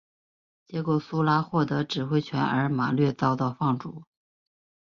[0.65, 4.01] 结果苏拉获得指挥权而马略遭到放逐。